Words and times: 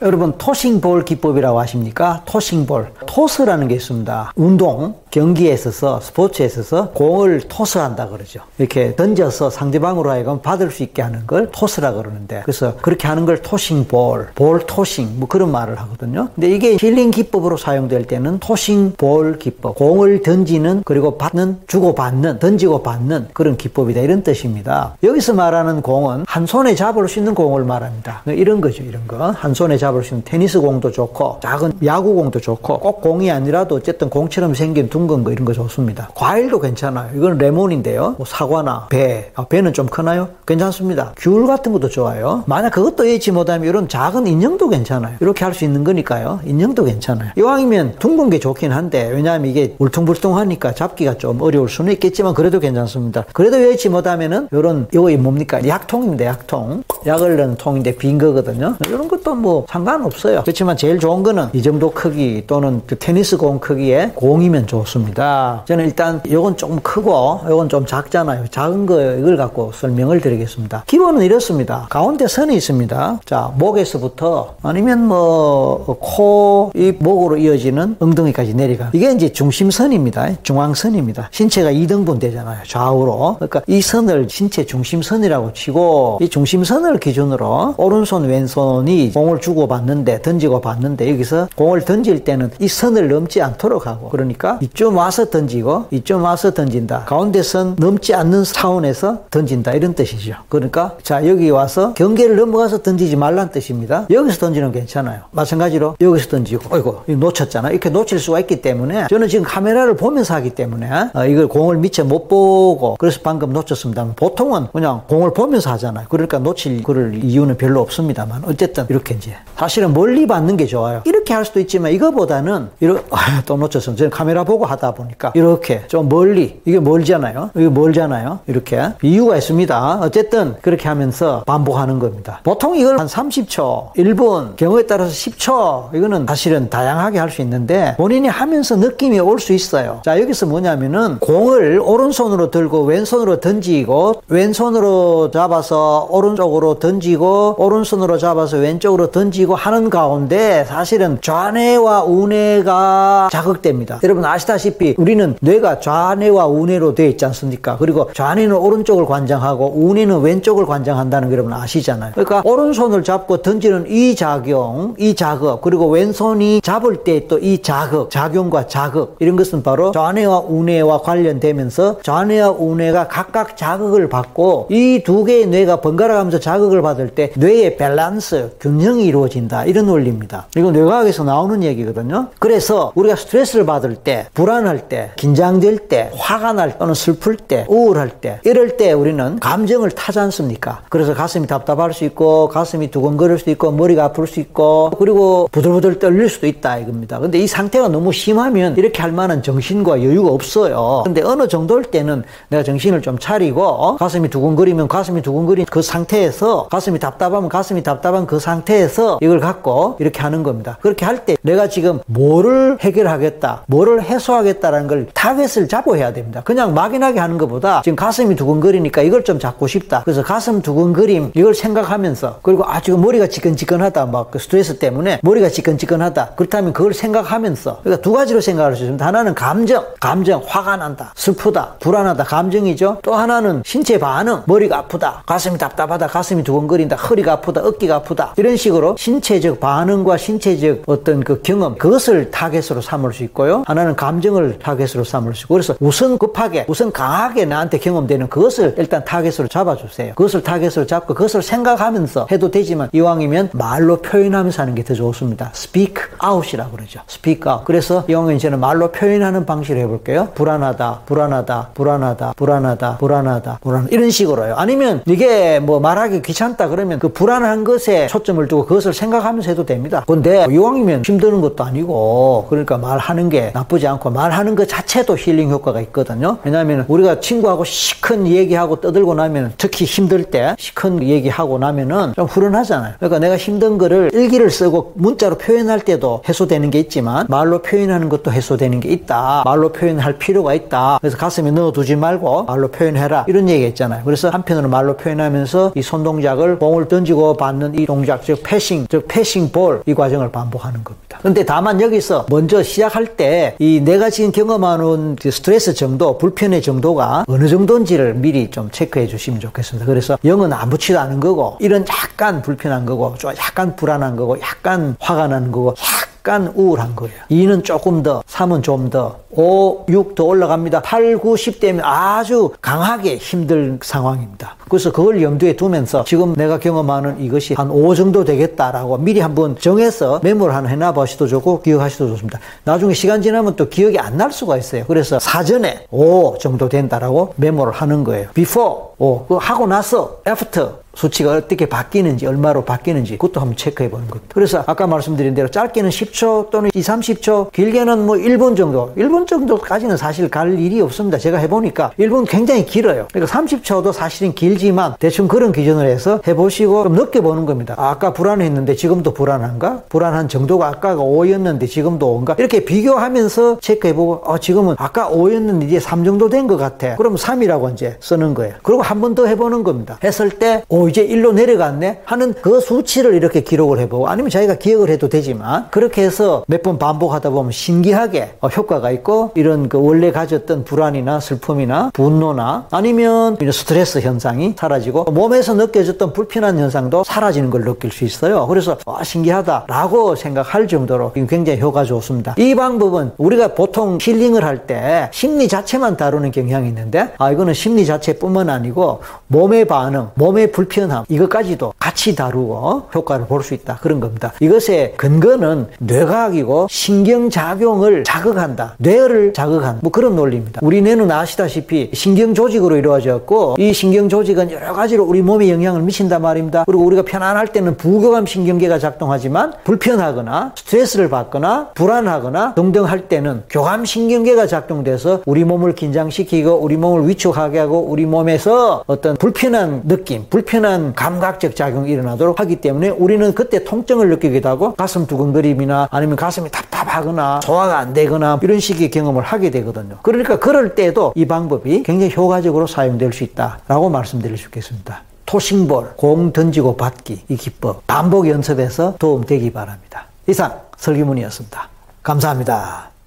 여러분 0.00 0.32
tossing 0.38 0.80
ball 0.80 1.04
기법이라고 1.04 1.58
아십니까? 1.58 2.22
Tossing 2.24 2.64
ball. 2.64 2.92
토스라는 3.06 3.66
게 3.66 3.74
있습니다. 3.74 4.32
운동, 4.36 4.94
경기에 5.10 5.52
있어서 5.52 6.00
스포츠에 6.00 6.46
있어서 6.46 6.90
공을 6.90 7.42
토스한다 7.48 8.08
그러죠. 8.08 8.40
이렇게 8.58 8.94
던져서 8.94 9.50
상대방으로 9.50 10.10
하여금 10.10 10.40
받을 10.42 10.70
수 10.70 10.82
있게 10.82 11.02
하는 11.02 11.26
걸 11.26 11.50
토스라 11.52 11.92
그러는데 11.92 12.42
그래서 12.44 12.76
그렇게 12.80 13.08
하는 13.08 13.26
걸 13.26 13.42
tossing 13.42 13.86
ball, 13.86 14.28
ball 14.34 14.60
tossing 14.66 15.18
뭐 15.18 15.28
그런 15.28 15.50
말을 15.50 15.78
하거든요. 15.80 16.28
근데 16.34 16.50
이게 16.50 16.76
힐링 16.78 17.10
기법으로 17.10 17.56
사용될 17.56 18.04
때는 18.06 18.38
tossing 18.40 18.92
ball 18.96 19.38
기법, 19.38 19.76
공을 19.76 20.22
던지는 20.22 20.82
그리고 20.84 21.16
받는 21.18 21.60
주고 21.66 21.94
받는 21.94 22.38
던지고 22.38 22.82
받는 22.82 23.28
그런 23.32 23.56
기법이다 23.56 24.00
이런 24.00 24.22
뜻입니다. 24.22 24.96
여기서 25.02 25.34
말하는 25.34 25.82
공은 25.82 26.24
한 26.26 26.46
손에 26.46 26.74
잡을 26.74 27.08
수 27.08 27.18
있는 27.18 27.34
공을 27.34 27.64
말합니다. 27.64 28.22
이런 28.26 28.60
거죠, 28.60 28.82
이런 28.82 29.06
거. 29.06 29.30
한 29.30 29.54
손에 29.54 29.76
잡을 29.76 30.04
수 30.04 30.14
있는 30.14 30.24
테니스 30.24 30.60
공도 30.60 30.92
좋고 30.92 31.38
작은 31.42 31.72
야구 31.84 32.14
공도 32.14 32.40
좋고 32.40 32.78
꼭 32.78 33.00
공이 33.00 33.30
아니라도 33.30 33.76
어쨌든 33.76 34.10
공처럼 34.10 34.54
생긴 34.54 34.88
둥근 34.98 35.22
거 35.22 35.30
이런 35.30 35.44
거 35.44 35.52
좋습니다. 35.52 36.08
과일도 36.16 36.58
괜찮아요. 36.58 37.10
이건 37.14 37.38
레몬인데요. 37.38 38.16
뭐 38.18 38.26
사과나 38.26 38.88
배, 38.90 39.30
아, 39.36 39.44
배는 39.44 39.72
좀 39.72 39.86
크나요? 39.86 40.28
괜찮습니다. 40.44 41.12
귤 41.16 41.46
같은 41.46 41.72
것도 41.72 41.88
좋아요. 41.88 42.42
만약 42.46 42.70
그것도 42.70 43.08
예치 43.08 43.30
못하면 43.30 43.68
이런 43.68 43.86
작은 43.88 44.26
인형도 44.26 44.68
괜찮아요. 44.68 45.14
이렇게 45.20 45.44
할 45.44 45.58
수 45.58 45.64
있는 45.64 45.82
거니까요. 45.82 46.40
인형도 46.44 46.84
괜찮아요. 46.84 47.30
이왕이면 47.36 47.96
둥근 47.98 48.28
게 48.30 48.38
좋긴 48.38 48.70
한데 48.70 49.08
왜냐하면 49.08 49.48
이게 49.50 49.74
울퉁불퉁하니까 49.78 50.72
잡기가 50.72 51.16
좀 51.18 51.40
어려울 51.42 51.68
수는 51.68 51.92
있겠지만 51.94 52.34
그래도 52.34 52.60
괜찮습니다. 52.60 53.24
그래도 53.32 53.60
예치 53.62 53.88
못하면은 53.88 54.48
이런 54.52 54.86
이거 54.92 55.08
뭡니까? 55.16 55.66
약통입니다. 55.66 56.24
약통. 56.26 56.82
약을 57.06 57.36
넣은 57.36 57.56
통인데 57.56 57.96
빈 57.96 58.18
거거든요. 58.18 58.76
이런 58.86 59.08
것도 59.08 59.34
뭐 59.34 59.66
상관없어요. 59.68 60.42
그렇지만 60.42 60.76
제일 60.76 60.98
좋은 60.98 61.22
거는 61.22 61.48
이 61.52 61.62
정도 61.62 61.90
크기 61.90 62.44
또는 62.46 62.82
그 62.86 62.98
테니스 62.98 63.36
공 63.36 63.58
크기의 63.58 64.12
공이면 64.14 64.66
좋습니다. 64.66 65.62
저는 65.66 65.84
일단 65.84 66.20
이건 66.26 66.56
조금 66.56 66.80
크고 66.80 67.40
이건 67.46 67.68
좀 67.68 67.86
작잖아요. 67.86 68.46
작은 68.50 68.86
거 68.86 69.00
이걸 69.00 69.36
갖고 69.36 69.72
설명을 69.72 70.20
드리겠습니다. 70.20 70.84
기본은 70.86 71.22
이렇습니다. 71.22 71.86
가운데 71.90 72.26
선이 72.26 72.54
있습니다. 72.56 73.20
자, 73.24 73.52
목에서부터 73.56 74.56
아니면 74.62 75.06
뭐 75.06 75.96
코, 76.00 76.70
이 76.74 76.92
목으로 76.98 77.36
이어지는 77.36 77.96
엉덩이까지 77.98 78.54
내려가. 78.54 78.90
이게 78.92 79.12
이제 79.12 79.30
중심선입니다. 79.30 80.42
중앙선입니다. 80.42 81.28
신체가 81.32 81.72
2등분 81.72 82.18
되잖아요. 82.20 82.58
좌우로. 82.66 83.36
그러니까 83.36 83.62
이 83.66 83.80
선을 83.80 84.26
신체 84.28 84.64
중심선이라고 84.64 85.52
치고 85.52 86.18
이 86.20 86.28
중심선을 86.28 86.97
기준으로 86.98 87.74
오른손 87.76 88.24
왼손이 88.24 89.12
공을 89.12 89.40
주고 89.40 89.66
받는데 89.68 90.22
던지고 90.22 90.60
받는데 90.60 91.10
여기서 91.10 91.48
공을 91.56 91.84
던질 91.84 92.24
때는 92.24 92.50
이 92.58 92.68
선을 92.68 93.08
넘지 93.08 93.40
않도록 93.42 93.86
하고 93.86 94.08
그러니까 94.08 94.58
이쯤 94.62 94.96
와서 94.96 95.30
던지고 95.30 95.86
이쯤 95.90 96.22
와서 96.22 96.52
던진다. 96.52 97.04
가운데 97.04 97.42
선 97.42 97.76
넘지 97.78 98.14
않는 98.14 98.44
차원에서 98.44 99.24
던진다. 99.30 99.72
이런 99.72 99.94
뜻이죠. 99.94 100.34
그러니까 100.48 100.96
자 101.02 101.26
여기 101.26 101.50
와서 101.50 101.94
경계를 101.94 102.36
넘어가서 102.36 102.82
던지지 102.82 103.16
말란 103.16 103.50
뜻입니다. 103.50 104.06
여기서 104.10 104.38
던지는 104.38 104.72
괜찮아요. 104.72 105.22
마찬가지로 105.30 105.96
여기서 106.00 106.28
던지고 106.28 106.74
어이고 106.74 107.02
놓쳤잖아. 107.06 107.70
이렇게 107.70 107.90
놓칠 107.90 108.18
수가 108.18 108.40
있기 108.40 108.62
때문에 108.62 109.06
저는 109.08 109.28
지금 109.28 109.44
카메라를 109.44 109.96
보면서 109.96 110.34
하기 110.34 110.50
때문에 110.50 110.88
어, 111.14 111.24
이걸 111.26 111.48
공을 111.48 111.78
미처 111.78 112.04
못 112.04 112.28
보고 112.28 112.96
그래서 112.98 113.20
방금 113.22 113.52
놓쳤습니다. 113.52 114.06
보통은 114.16 114.68
그냥 114.72 115.02
공을 115.08 115.32
보면서 115.32 115.70
하잖아요. 115.72 116.06
그러니까 116.08 116.38
놓칠 116.38 116.77
그럴 116.82 117.14
이유는 117.22 117.56
별로 117.56 117.80
없습니다만 117.80 118.42
어쨌든 118.46 118.86
이렇게 118.88 119.14
이제 119.14 119.34
사실은 119.56 119.92
멀리 119.92 120.26
받는 120.26 120.56
게 120.56 120.66
좋아요. 120.66 121.02
이렇게 121.04 121.34
할 121.34 121.44
수도 121.44 121.60
있지만 121.60 121.92
이거보다는 121.92 122.68
이렇게 122.80 123.02
아, 123.10 123.42
또 123.46 123.56
놓쳤으면 123.56 123.96
저는 123.96 124.10
카메라 124.10 124.44
보고 124.44 124.64
하다 124.66 124.92
보니까 124.92 125.32
이렇게 125.34 125.86
좀 125.88 126.08
멀리 126.08 126.60
이게 126.64 126.78
멀잖아요. 126.80 127.50
이게 127.54 127.68
멀잖아요. 127.68 128.40
이렇게 128.46 128.80
이유가 129.02 129.36
있습니다. 129.36 130.00
어쨌든 130.02 130.54
그렇게 130.62 130.88
하면서 130.88 131.42
반복하는 131.46 131.98
겁니다. 131.98 132.40
보통 132.44 132.76
이걸 132.76 132.98
한 132.98 133.06
30초, 133.06 133.94
1분, 133.94 134.56
경우에 134.56 134.86
따라서 134.86 135.10
10초 135.12 135.94
이거는 135.94 136.26
사실은 136.28 136.68
다양하게 136.70 137.18
할 137.18 137.28
수 137.28 137.42
있는데 137.42 137.94
본인이 137.98 138.26
하면서 138.28 138.74
느낌이 138.76 139.18
올 139.20 139.38
수 139.38 139.52
있어요. 139.52 140.00
자 140.04 140.18
여기서 140.20 140.46
뭐냐면은 140.46 141.18
공을 141.20 141.78
오른손으로 141.82 142.50
들고 142.50 142.82
왼손으로 142.84 143.38
던지고 143.40 144.22
왼손으로 144.28 145.30
잡아서 145.30 146.06
오른쪽으로 146.10 146.67
던지고 146.74 147.54
오른손으로 147.58 148.18
잡아서 148.18 148.56
왼쪽으로 148.58 149.10
던지고 149.10 149.54
하는 149.54 149.90
가운데 149.90 150.64
사실은 150.66 151.18
좌뇌와 151.20 152.04
우뇌가 152.04 153.28
자극됩니다. 153.32 154.00
여러분 154.02 154.24
아시다시피 154.24 154.94
우리는 154.98 155.36
뇌가 155.40 155.80
좌뇌와 155.80 156.46
우뇌로 156.46 156.94
되어 156.94 157.06
있지 157.08 157.24
않습니까? 157.24 157.76
그리고 157.78 158.10
좌뇌는 158.12 158.54
오른쪽을 158.56 159.06
관장하고 159.06 159.72
우뇌는 159.76 160.20
왼쪽을 160.20 160.66
관장한다는 160.66 161.28
거 161.28 161.32
여러분 161.34 161.52
아시잖아요. 161.52 162.12
그러니까 162.14 162.42
오른손을 162.44 163.02
잡고 163.04 163.38
던지는 163.42 163.86
이 163.88 164.14
작용, 164.14 164.94
이 164.98 165.14
자극, 165.14 165.60
그리고 165.60 165.88
왼손이 165.88 166.60
잡을 166.62 167.04
때 167.04 167.26
또 167.28 167.38
이 167.40 167.62
자극, 167.62 168.10
작용과 168.10 168.66
자극 168.66 169.16
이런 169.20 169.36
것은 169.36 169.62
바로 169.62 169.92
좌뇌와 169.92 170.40
우뇌와 170.48 171.02
관련되면서 171.02 171.98
좌뇌와 172.02 172.50
우뇌가 172.50 173.08
각각 173.08 173.56
자극을 173.56 174.08
받고 174.08 174.66
이 174.70 175.02
두 175.04 175.24
개의 175.24 175.46
뇌가 175.46 175.80
번갈아 175.80 176.14
가면서 176.14 176.38
자극 176.40 176.57
을 176.58 176.82
받을 176.82 177.08
때 177.08 177.30
뇌의 177.36 177.76
밸런스, 177.76 178.56
균형이 178.60 179.04
이루어진다. 179.04 179.64
이런 179.64 179.88
원리입니다. 179.88 180.46
이건 180.56 180.72
뇌과학에서 180.72 181.24
나오는 181.24 181.62
얘기거든요. 181.62 182.28
그래서 182.38 182.92
우리가 182.94 183.16
스트레스를 183.16 183.64
받을 183.64 183.94
때 183.94 184.26
불안할 184.34 184.88
때, 184.88 185.12
긴장될 185.16 185.88
때, 185.88 186.10
화가 186.16 186.52
날 186.52 186.72
때, 186.72 186.78
또는 186.78 186.94
슬플 186.94 187.36
때, 187.36 187.64
우울할 187.68 188.20
때, 188.20 188.40
이럴 188.44 188.76
때 188.76 188.92
우리는 188.92 189.38
감정을 189.38 189.90
타지 189.92 190.18
않습니까? 190.18 190.82
그래서 190.88 191.14
가슴이 191.14 191.46
답답할 191.46 191.92
수 191.94 192.04
있고, 192.04 192.48
가슴이 192.48 192.90
두근거릴 192.90 193.38
수 193.38 193.50
있고, 193.50 193.70
머리가 193.70 194.04
아플 194.04 194.26
수 194.26 194.40
있고, 194.40 194.90
그리고 194.98 195.48
부들부들 195.52 195.98
떨릴 195.98 196.28
수도 196.28 196.46
있다 196.46 196.78
이겁니다. 196.78 197.18
근데 197.18 197.38
이 197.38 197.46
상태가 197.46 197.88
너무 197.88 198.12
심하면 198.12 198.76
이렇게 198.76 199.02
할 199.02 199.12
만한 199.12 199.42
정신과 199.42 200.02
여유가 200.02 200.30
없어요. 200.30 201.02
근데 201.04 201.22
어느 201.22 201.46
정도일 201.48 201.84
때는 201.84 202.24
내가 202.48 202.62
정신을 202.62 203.02
좀 203.02 203.18
차리고, 203.18 203.62
어? 203.62 203.96
가슴이 203.96 204.28
두근거리면 204.28 204.88
가슴이 204.88 205.22
두근거린 205.22 205.66
그 205.70 205.82
상태에서, 205.82 206.47
가슴이 206.70 206.98
답답하면 206.98 207.48
가슴이 207.48 207.82
답답한 207.82 208.26
그 208.26 208.38
상태에서 208.38 209.18
이걸 209.20 209.40
갖고 209.40 209.96
이렇게 210.00 210.20
하는 210.22 210.42
겁니다. 210.42 210.78
그렇게 210.80 211.04
할 211.04 211.18
때 211.26 211.36
내가 211.42 211.68
지금 211.68 211.98
뭐를 212.06 212.78
해결하겠다, 212.80 213.64
뭐를 213.66 214.02
해소하겠다라는 214.02 214.86
걸 214.86 215.06
타겟을 215.12 215.68
잡고 215.68 215.96
해야 215.96 216.12
됩니다. 216.12 216.42
그냥 216.44 216.74
막연하게 216.74 217.18
하는 217.18 217.38
것보다 217.38 217.82
지금 217.82 217.96
가슴이 217.96 218.36
두근거리니까 218.36 219.02
이걸 219.02 219.24
좀 219.24 219.38
잡고 219.38 219.66
싶다. 219.66 220.02
그래서 220.04 220.22
가슴 220.22 220.62
두근거림 220.62 221.32
이걸 221.34 221.54
생각하면서 221.54 222.38
그리고 222.42 222.64
아 222.66 222.80
지금 222.80 223.00
머리가 223.00 223.26
지끈지끈하다 223.26 224.06
막 224.06 224.22
그 224.22 224.38
스트레스 224.38 224.78
때문에 224.78 225.20
머리가 225.22 225.48
지끈지끈하다. 225.48 226.30
그렇다면 226.36 226.72
그걸 226.72 226.94
생각하면서 226.94 227.80
그러니까 227.82 228.02
두 228.02 228.12
가지로 228.12 228.40
생각할 228.40 228.76
수 228.76 228.82
있습니다. 228.82 229.04
하나는 229.04 229.34
감정, 229.34 229.84
감정 230.00 230.42
화가 230.46 230.76
난다, 230.76 231.12
슬프다, 231.16 231.74
불안하다 231.80 232.24
감정이죠. 232.24 232.98
또 233.02 233.14
하나는 233.14 233.62
신체 233.64 233.98
반응, 233.98 234.42
머리가 234.46 234.78
아프다, 234.78 235.22
가슴이 235.26 235.58
답답하다, 235.58 236.06
가슴이 236.06 236.37
두근거린다, 236.42 236.96
허리가 236.96 237.34
아프다, 237.34 237.60
어깨가 237.64 237.96
아프다 237.96 238.34
이런 238.36 238.56
식으로 238.56 238.96
신체적 238.98 239.60
반응과 239.60 240.16
신체적 240.16 240.82
어떤 240.86 241.22
그 241.22 241.40
경험 241.42 241.76
그것을 241.78 242.30
타겟으로 242.30 242.80
삼을 242.80 243.12
수 243.12 243.22
있고요. 243.24 243.62
하나는 243.66 243.94
감정을 243.94 244.58
타겟으로 244.58 245.04
삼을 245.04 245.34
수 245.34 245.44
있고 245.44 245.54
그래서 245.54 245.74
우선 245.80 246.18
급하게 246.18 246.66
우선 246.68 246.90
강하게 246.90 247.44
나한테 247.44 247.78
경험되는 247.78 248.28
그것을 248.28 248.74
일단 248.78 249.04
타겟으로 249.04 249.46
잡아주세요. 249.48 250.14
그것을 250.14 250.42
타겟으로 250.42 250.86
잡고 250.86 251.14
그것을 251.14 251.42
생각하면서 251.42 252.26
해도 252.32 252.50
되지만 252.50 252.88
이왕이면 252.92 253.50
말로 253.52 253.98
표현하면서 254.02 254.62
하는 254.62 254.74
게 254.74 254.88
더 254.88 254.94
좋습니다. 254.94 255.52
speak 255.54 255.96
out이라고 256.24 256.70
그러죠. 256.72 257.00
speak 257.10 257.46
out. 257.50 257.64
그래서 257.66 258.04
이왕이면 258.08 258.38
저는 258.38 258.58
말로 258.58 258.90
표현하는 258.90 259.44
방식으로 259.44 259.78
해볼게요. 259.80 260.28
불안하다, 260.34 261.02
불안하다, 261.04 261.70
불안하다, 261.74 262.32
불안하다, 262.36 262.96
불안하다, 262.96 263.58
불안 263.60 263.88
이런 263.90 264.08
식으로요. 264.10 264.54
아니면 264.56 265.02
이게 265.04 265.60
뭐 265.60 265.78
말하기 265.78 266.22
귀찮다 266.28 266.68
그러면 266.68 266.98
그 266.98 267.08
불안한 267.08 267.64
것에 267.64 268.06
초점을 268.06 268.46
두고 268.48 268.66
그것을 268.66 268.92
생각하면서 268.92 269.50
해도 269.50 269.64
됩니다. 269.64 270.04
근데 270.06 270.46
이왕이면 270.50 271.02
힘드는 271.06 271.40
것도 271.40 271.64
아니고 271.64 272.48
그러니까 272.50 272.76
말하는 272.76 273.30
게 273.30 273.50
나쁘지 273.54 273.86
않고 273.86 274.10
말하는 274.10 274.54
것 274.54 274.68
자체도 274.68 275.16
힐링 275.16 275.50
효과가 275.50 275.80
있거든요. 275.82 276.36
왜냐하면 276.44 276.84
우리가 276.86 277.20
친구하고 277.20 277.64
시큰 277.64 278.26
얘기하고 278.26 278.76
떠들고 278.76 279.14
나면 279.14 279.54
특히 279.56 279.86
힘들 279.86 280.24
때 280.24 280.54
시큰 280.58 281.02
얘기하고 281.02 281.58
나면은 281.58 282.12
좀 282.14 282.26
후련하잖아요. 282.26 282.94
그러니까 282.98 283.20
내가 283.20 283.38
힘든 283.38 283.78
거를 283.78 284.10
일기를 284.12 284.50
쓰고 284.50 284.92
문자로 284.96 285.38
표현할 285.38 285.80
때도 285.80 286.22
해소되는 286.28 286.70
게 286.70 286.78
있지만 286.80 287.24
말로 287.30 287.62
표현하는 287.62 288.10
것도 288.10 288.32
해소되는 288.32 288.80
게 288.80 288.90
있다. 288.90 289.44
말로 289.46 289.72
표현할 289.72 290.18
필요가 290.18 290.52
있다. 290.52 290.98
그래서 291.00 291.16
가슴에 291.16 291.50
넣어두지 291.52 291.96
말고 291.96 292.42
말로 292.42 292.68
표현해라. 292.68 293.24
이런 293.28 293.48
얘기가 293.48 293.68
있잖아요. 293.68 294.02
그래서 294.04 294.28
한편으로 294.28 294.68
말로 294.68 294.94
표현하면서 294.98 295.72
이 295.74 295.80
손동 295.80 296.17
작을 296.22 296.58
공을 296.58 296.88
던지고 296.88 297.34
받는 297.34 297.78
이 297.78 297.86
동작, 297.86 298.22
즉 298.22 298.40
패싱, 298.44 298.86
즉 298.88 299.06
패싱 299.08 299.50
볼 299.52 299.82
이 299.86 299.94
과정을 299.94 300.30
반복하는 300.30 300.82
겁니다. 300.84 301.18
근데 301.22 301.44
다만 301.44 301.80
여기서 301.80 302.26
먼저 302.30 302.62
시작할 302.62 303.16
때 303.16 303.56
이 303.58 303.80
내가 303.80 304.10
지금 304.10 304.30
경험하는 304.32 305.16
그 305.16 305.30
스트레스 305.30 305.74
정도, 305.74 306.18
불편의 306.18 306.62
정도가 306.62 307.24
어느 307.28 307.48
정도인지를 307.48 308.14
미리 308.14 308.50
좀 308.50 308.70
체크해 308.70 309.06
주시면 309.06 309.40
좋겠습니다. 309.40 309.86
그래서 309.86 310.18
영은 310.24 310.52
아무치도 310.52 310.98
않은 310.98 311.20
거고 311.20 311.56
이런 311.60 311.84
약간 311.88 312.42
불편한 312.42 312.84
거고 312.86 313.14
좀 313.18 313.30
약간 313.38 313.74
불안한 313.76 314.16
거고 314.16 314.38
약간 314.40 314.96
화가 315.00 315.28
나는 315.28 315.50
거고 315.52 315.74
약간 316.18 316.52
우울한 316.54 316.94
거예요. 316.96 317.14
2는 317.30 317.64
조금 317.64 318.02
더, 318.02 318.22
3은 318.28 318.62
좀 318.62 318.90
더, 318.90 319.16
5, 319.30 319.86
6더 319.86 320.26
올라갑니다. 320.26 320.82
8, 320.82 321.18
9, 321.18 321.34
10대면 321.34 321.80
아주 321.84 322.50
강하게 322.60 323.16
힘들 323.16 323.78
상황입니다. 323.82 324.56
그래서 324.68 324.90
그걸 324.90 325.22
염두에 325.22 325.54
두면서 325.56 326.04
지금 326.04 326.34
내가 326.34 326.58
경험하는 326.58 327.20
이것이 327.20 327.54
한 327.54 327.70
5 327.70 327.94
정도 327.94 328.24
되겠다라고 328.24 328.98
미리 328.98 329.20
한번 329.20 329.56
정해서 329.58 330.20
메모를 330.22 330.54
하나 330.54 330.68
해놔 330.68 330.92
보시도 330.92 331.26
좋고 331.26 331.62
기억하시도 331.62 332.08
좋습니다. 332.08 332.40
나중에 332.64 332.92
시간 332.94 333.22
지나면 333.22 333.56
또 333.56 333.68
기억이 333.68 333.98
안 333.98 334.18
날 334.18 334.32
수가 334.32 334.56
있어요. 334.56 334.82
그래서 334.88 335.20
사전에 335.20 335.86
5 335.92 336.38
정도 336.40 336.68
된다라고 336.68 337.34
메모를 337.36 337.72
하는 337.72 338.02
거예요. 338.02 338.28
before 338.34 338.87
5, 338.98 339.26
그 339.26 339.36
하고 339.36 339.66
나서 339.66 340.20
after 340.26 340.70
수치가 340.94 341.30
어떻게 341.30 341.66
바뀌는지 341.66 342.26
얼마로 342.26 342.64
바뀌는지 342.64 343.12
그것도 343.12 343.40
한번 343.40 343.56
체크해 343.56 343.88
보는 343.88 344.08
겁니다. 344.08 344.32
그래서 344.34 344.64
아까 344.66 344.88
말씀드린 344.88 345.32
대로 345.32 345.46
짧게는 345.46 345.90
10초 345.90 346.50
또는 346.50 346.70
2, 346.74 346.80
30초 346.80 347.52
길게는 347.52 348.04
뭐 348.04 348.16
1분 348.16 348.56
정도 348.56 348.92
1분 348.96 349.28
정도까지는 349.28 349.96
사실 349.96 350.28
갈 350.28 350.58
일이 350.58 350.80
없습니다. 350.80 351.16
제가 351.18 351.38
해 351.38 351.48
보니까 351.48 351.92
1분 352.00 352.26
굉장히 352.28 352.66
길어요. 352.66 353.06
그러니까 353.12 353.32
30초도 353.38 353.92
사실은 353.92 354.34
길지만 354.34 354.96
대충 354.98 355.28
그런 355.28 355.52
기준을 355.52 355.86
해서 355.86 356.20
해 356.26 356.34
보시고 356.34 356.82
좀 356.82 356.94
느껴보는 356.94 357.46
겁니다. 357.46 357.74
아 357.78 357.96
까 357.98 358.12
불안했는데 358.12 358.74
지금도 358.74 359.14
불안한가? 359.14 359.82
불안한 359.88 360.28
정도가 360.28 360.66
아까가 360.66 361.00
5였는데 361.02 361.68
지금도 361.68 362.20
5인가? 362.24 362.36
이렇게 362.40 362.64
비교하면서 362.64 363.58
체크해 363.60 363.94
보고 363.94 364.20
어, 364.24 364.38
지금은 364.38 364.74
아까 364.78 365.08
5였는데 365.08 365.64
이제 365.68 365.78
3 365.78 366.02
정도 366.04 366.28
된 366.28 366.48
것 366.48 366.56
같아. 366.56 366.96
그럼 366.96 367.14
3이라고 367.16 367.72
이제 367.72 367.96
쓰는 368.00 368.34
거예요. 368.34 368.54
그리고 368.62 368.82
한 368.88 369.00
번 369.00 369.14
더 369.14 369.26
해보는 369.26 369.64
겁니다. 369.64 369.98
했을 370.02 370.28
때 370.30 370.62
5, 370.68 370.88
이제 370.88 371.02
일로 371.02 371.32
내려갔네 371.32 372.00
하는 372.04 372.34
그 372.40 372.60
수치를 372.60 373.14
이렇게 373.14 373.42
기록을 373.42 373.78
해보고 373.80 374.08
아니면 374.08 374.30
자기가 374.30 374.54
기억을 374.56 374.88
해도 374.90 375.08
되지만 375.08 375.68
그렇게 375.70 376.02
해서 376.02 376.44
몇 376.46 376.62
번 376.62 376.78
반복하다 376.78 377.30
보면 377.30 377.52
신기하게 377.52 378.34
어, 378.40 378.48
효과가 378.48 378.90
있고 378.90 379.30
이런 379.34 379.68
그 379.68 379.80
원래 379.80 380.10
가졌던 380.12 380.64
불안이나 380.64 381.20
슬픔이나 381.20 381.90
분노나 381.94 382.66
아니면 382.70 383.36
이런 383.40 383.52
스트레스 383.52 384.00
현상이 384.00 384.54
사라지고 384.58 385.04
몸에서 385.04 385.54
느껴졌던 385.54 386.12
불편한 386.12 386.58
현상도 386.58 387.04
사라지는 387.04 387.50
걸 387.50 387.62
느낄 387.64 387.90
수 387.92 388.04
있어요. 388.04 388.46
그래서 388.46 388.76
와 388.86 389.02
신기하다라고 389.04 390.16
생각할 390.16 390.66
정도로 390.68 391.12
굉장히 391.12 391.60
효과 391.60 391.84
좋습니다. 391.84 392.34
이 392.38 392.54
방법은 392.54 393.12
우리가 393.18 393.54
보통 393.54 393.98
힐링을 394.00 394.44
할 394.44 394.58
때 394.66 395.08
심리 395.12 395.46
자체만 395.46 395.96
다루는 395.96 396.32
경향이 396.32 396.66
있는데 396.68 397.12
아 397.18 397.30
이거는 397.30 397.54
심리 397.54 397.86
자체뿐만 397.86 398.50
아니고 398.50 398.77
몸의 399.26 399.66
반응, 399.66 400.08
몸의 400.14 400.52
불편 400.52 400.68
불편함 400.68 401.04
이것까지도 401.08 401.74
같이 401.78 402.14
다루고 402.14 402.88
효과를 402.94 403.26
볼 403.26 403.38
수 403.42 403.54
있다 403.54 403.78
그런 403.80 404.00
겁니다. 404.00 404.32
이것의 404.40 404.94
근거는 404.96 405.68
뇌과학이고 405.78 406.66
신경 406.68 407.30
작용을 407.30 408.04
자극한다. 408.04 408.74
뇌를 408.78 409.32
자극한 409.32 409.78
뭐 409.80 409.90
그런 409.90 410.14
논리입니다. 410.16 410.60
우리 410.62 410.82
뇌는 410.82 411.10
아시다시피 411.10 411.90
신경 411.94 412.34
조직으로 412.34 412.76
이루어졌고 412.76 413.56
이 413.58 413.72
신경 413.72 414.08
조직은 414.08 414.50
여러 414.50 414.72
가지로 414.74 415.04
우리 415.04 415.22
몸에 415.22 415.48
영향을 415.50 415.82
미친단 415.82 416.20
말입니다. 416.20 416.64
그리고 416.66 416.84
우리가 416.84 417.02
편안할 417.02 417.46
때는 417.48 417.76
부교감 417.76 418.26
신경계가 418.26 418.78
작동하지만 418.78 419.54
불편하거나 419.64 420.52
스트레스를 420.56 421.08
받거나 421.08 421.70
불안하거나 421.74 422.54
등등 422.54 422.84
할 422.84 423.08
때는 423.08 423.44
교감 423.48 423.84
신경계가 423.84 424.46
작동돼서 424.46 425.20
우리 425.26 425.44
몸을 425.44 425.74
긴장시키고 425.74 426.56
우리 426.56 426.76
몸을 426.76 427.08
위축하게 427.08 427.58
하고 427.60 427.78
우리 427.88 428.04
몸에서 428.04 428.67
어떤 428.86 429.16
불편한 429.16 429.82
느낌, 429.84 430.26
불편한 430.28 430.94
감각적 430.94 431.56
작용이 431.56 431.90
일어나도록 431.90 432.40
하기 432.40 432.56
때문에 432.56 432.90
우리는 432.90 433.34
그때 433.34 433.64
통증을 433.64 434.08
느끼기도 434.10 434.48
하고 434.48 434.74
가슴 434.74 435.06
두근거림이나 435.06 435.88
아니면 435.90 436.16
가슴이 436.16 436.50
답답하거나 436.50 437.40
소화가 437.42 437.78
안 437.78 437.92
되거나 437.92 438.38
이런 438.42 438.60
식의 438.60 438.90
경험을 438.90 439.22
하게 439.22 439.50
되거든요. 439.50 439.98
그러니까 440.02 440.38
그럴 440.38 440.74
때도 440.74 441.12
이 441.14 441.26
방법이 441.26 441.82
굉장히 441.82 442.14
효과적으로 442.14 442.66
사용될 442.66 443.12
수 443.12 443.24
있다라고 443.24 443.90
말씀드릴 443.90 444.36
수 444.36 444.46
있겠습니다. 444.46 445.02
토싱볼, 445.26 445.94
공 445.96 446.32
던지고 446.32 446.76
받기 446.76 447.24
이 447.28 447.36
기법 447.36 447.86
반복 447.86 448.28
연습해서 448.28 448.96
도움 448.98 449.24
되기 449.24 449.52
바랍니다. 449.52 450.06
이상 450.26 450.60
설기문이었습니다. 450.78 451.68
감사합니다. 452.02 452.97